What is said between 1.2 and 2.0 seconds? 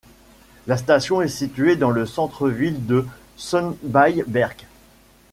est située dans